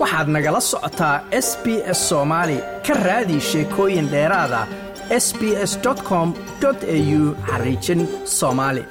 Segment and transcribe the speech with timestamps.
[0.00, 1.16] waxaad nagala socotaa
[1.46, 1.66] s b
[1.98, 2.56] s soomaali
[2.86, 4.60] ka raadi sheekooyin dheeraada
[5.24, 5.40] s b
[5.70, 5.72] s
[6.08, 6.28] com
[6.64, 8.02] au xariijin
[8.38, 8.84] soomaali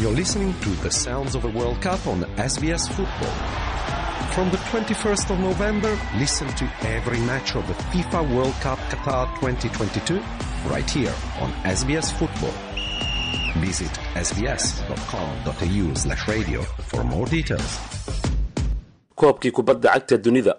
[0.00, 2.18] You're listening to the sounds of the World Cup on
[2.52, 3.34] SBS Football.
[4.34, 6.64] From the 21st of November, listen to
[6.96, 10.20] every match of the FIFA World Cup Qatar 2022
[10.68, 12.75] right here on SBS Football.
[13.62, 13.92] Visit
[14.28, 15.86] sbs.com.au
[16.32, 17.72] radio for more details.
[19.16, 20.52] koobkii kubadda cagta dunida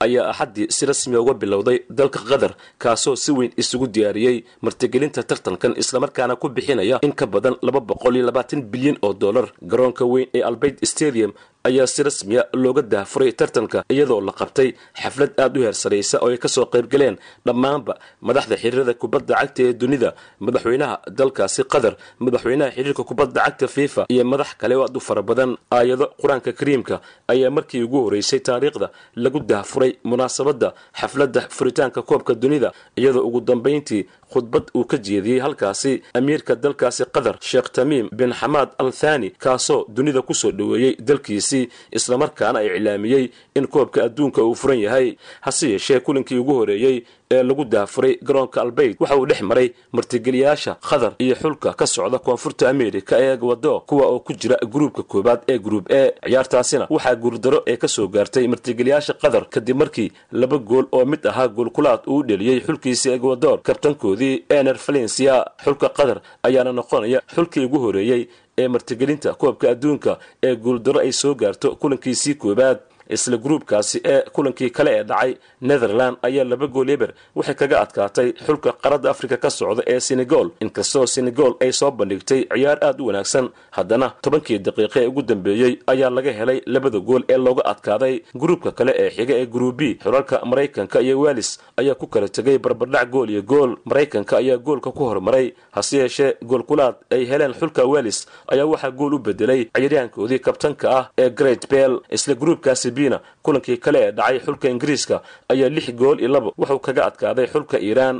[0.00, 5.74] ayaa axaddii si rasmi uga bilowday dalka qatar kaasoo si weyn isugu diyaariyey martigelinta tartankan
[5.82, 10.28] islamarkaana ku bixinaya in ka badan laba boqol iyo labaatan bilyan oo dollar garoonka weyn
[10.34, 11.32] ee albeit stadium
[11.68, 14.68] ayaa si rasmiya looga daafuray tartanka iyadoo la qabtay
[15.02, 17.16] xaflad aad u heersaraysa oo ay ka soo qaybgaleen
[17.46, 17.94] dhammaanba
[18.28, 20.10] madaxda xiriirada kubadda cagta ee dunida
[20.46, 21.94] madaxweynaha dalkaasi qatar
[22.24, 26.50] madaxweynaha xiriirka kubadda cagta fifa iyo madax kale oo aad u fara badan aayado qur'aanka
[26.58, 26.96] kariimka
[27.32, 28.88] ayaa markii ugu horeysay taariikhda
[29.24, 30.68] lagu daafuray munaasabadda
[31.00, 32.68] xafladda furitaanka koobka dunida
[33.00, 38.68] iyadoo ugu dambayntii khudbad uu ka jeediyey halkaasi amiirka dalkaasi qatar sheekh tamiim bin xamaad
[38.78, 44.80] al thani kaasoo dunida ku soo dhoweeyey dalkiisii islamarkaana iclaamiyey in koobka adduunka uu furan
[44.80, 45.16] yahay.
[45.40, 50.72] Hase yeeshee kulinkii ugu horeeyey ee lagu daafuray garoonka albeit waxa uu dhex maray martigeliyaasha
[50.88, 55.40] qatar iyo xulka ka socda koonfurta amerika ee egwado kuwa oo ku jira gruubka koowaad
[55.48, 56.12] ee gruub e.
[56.26, 61.26] Ciyaartaasina waxaa guurdaro ee ka soo gaartay martigeliyaasha qatar kadib markii laba gool oo mid
[61.26, 67.78] ahaa goolkulaad uu dheliyey xulkiisii egwador kabtankoodii ener valencia xulka qatar ayaana noqonaya xulkii ugu
[67.78, 72.78] horeeyey ee martigelinta koobka adduunka ee guuldaro ay soo gaarto kulankiisii koowaad
[73.16, 78.28] isla gruubkaasi ee kulankii kale ee dhacay netherland ayaa laba gool eber waxay kaga adkaatay
[78.46, 80.50] xulka qaradda afrika ka socda ee senegal.
[80.60, 85.78] Inkastoo senegal ay soo bandhigtay ciyaar aad u wanaagsan haddana tobankii daqiiqe ee ugu dambeeyey
[85.86, 88.14] ayaa laga helay labada gool ee looga adkaaday.
[88.34, 92.58] Gruubka kale ee xiga ee gruub b xulalka maraykanka iyo welis ayaa ku kala tegay
[92.58, 93.76] barbardhac gool iyo gool.
[93.84, 99.14] Maraykanka ayaa goolka ku hormaray hase yeeshee goolkulaad ay heleen xulka welis ayaa waxaa gool
[99.14, 102.00] u bedelay ciyaaryahankoodii kabtanka ah ee great bell.
[102.10, 105.16] Isla gruubkaasi bina kulankii kale ee dhacay xulka ingiriiska
[105.52, 108.18] ayaa lix gool iyo labo wuxuu kaga adkaaday xulka iiraan.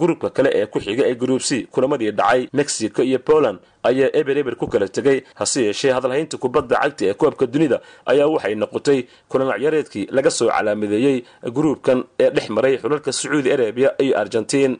[0.00, 4.36] Gruubka kale ee ku xiga ee gruub c kulamadii dhacay mexico iyo poland ayaa eber
[4.38, 5.18] eber ku kala tegay.
[5.34, 7.78] Hase yeeshee hadalhaynta kubadda cagta ee koobka dunida
[8.10, 8.98] ayaa waxay noqotay
[9.30, 11.16] kulan ciyaareedkii laga soo calaamadeeyey
[11.56, 14.72] gruubkan ee dhex maray xulalka sacuudi arabiya iyo argentiin.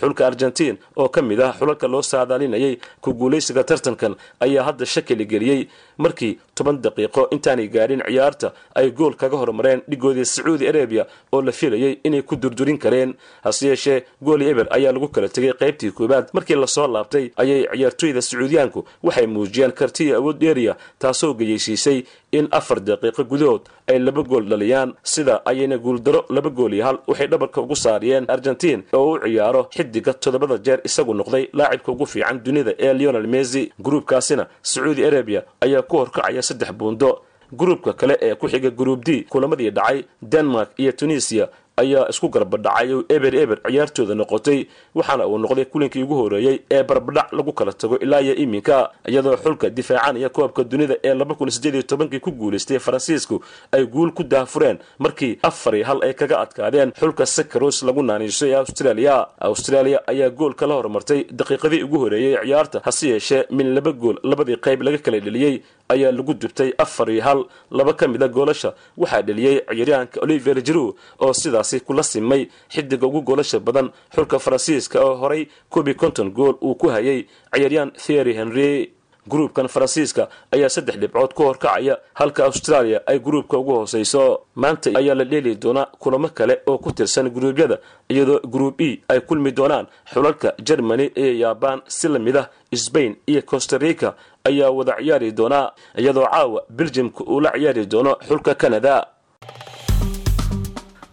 [0.00, 2.74] Xulka argentiin oo ka mid ah xulalka loo saadaalinayay
[3.04, 4.12] ku guulaysiga tartankan
[4.44, 5.60] ayaa hadda shakili geliyey
[5.98, 11.52] markii toban daqiiqo intaanay gaadhin ciyaarta ay gool kaga hormareen dhigoodii sacuudi arabiya oo la
[11.52, 13.14] filayay inay ku durdurin kareen.
[13.44, 16.28] Hase yeeshee gooli eber ayaa lagu kala tegay qaybtii koowaad.
[16.32, 22.02] Markii la soo laabtay ayay ciyaartooyda sacuudiyaanku waxay muujiyeen kartiya awood dheeriya taasoo geyeysiisay
[22.32, 26.98] in afar daqiiqo gudahood ay laba gool dhaliyaan sida ayayna guuldaro laba gool iyo hal
[27.06, 32.06] waxay dhabarka ugu saariyeen argentiin oo u ciyaaro xidiga toddobada jeer isagu noqday laacibka ugu
[32.06, 33.72] fiican dunida ee leonel messi.
[33.82, 37.22] Gruubkaasina sacuudi arabiya ayaa ku horkacaya saddex buundo.
[37.52, 41.48] Gruubka kale ee ku xiga gruub d kulamadii dhacay denmark iyo tunisiya
[41.82, 44.58] ayaa isku garbadhacay oo eber eber ciyaartooda noqotay
[44.98, 48.90] waxaana uu noqday kulinkii ugu horeeyey ee barbadhac lagu kala tago ilaa iyo iminka.
[49.10, 53.36] Iyadoo xulka difaacanaya koobka dunida ee laba kun sideed iyo tobankii ku guulaystay faransiisku
[53.72, 58.46] ay guul ku daafureen markii afar iyo hal ay kaga adkaadeen xulka sakaros lagu naaniiso
[58.46, 59.26] ee australia.
[59.40, 64.56] Australia ayaa gool kala hormartay daqiiqadii ugu horeeyey ciyaarta hase yeeshee min laba gool labadii
[64.66, 65.54] qayb laga kala dheliyey
[65.94, 67.40] ayaa lagu dubtay afar iyo hal.
[67.78, 68.70] Laba ka mid a goolasha
[69.02, 70.84] waxaa dheliyey ciyaaryahanka oliver jiru
[71.24, 71.32] oo
[71.72, 73.90] sidaasi kula simay xidiga ugu goolasha badan.
[74.14, 78.92] Xulka faransiiska oo horay kobi konton gool uu ku hayay ciyaaryahan thery henry.
[79.28, 84.40] Gruubkan faransiiska ayaa saddex dhibcood ku horkacaya halka australia ay gruubka ugu hooseyso.
[84.54, 87.78] Maanta ayaa la dheeli doonaa kulamo kale oo ku tirsan gruubyada
[88.10, 89.86] iyadoo gruub e ay kulmi doonaan.
[90.12, 94.14] Xulalka germany iyo yabaan si la mid ah sbain iyo costa rica
[94.44, 99.06] ayaa wada ciyaari doonaa iyadoo caawa beljimka uu la ciyaari doono xulka canada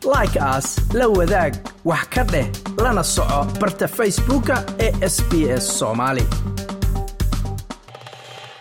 [0.04, 1.54] like aas la wadaag
[1.86, 2.48] wax ka dheh
[2.84, 5.32] lana soco barta facebooka ee sb
[5.62, 6.24] s soomaali